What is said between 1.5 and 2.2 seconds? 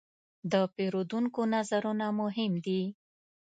نظرونه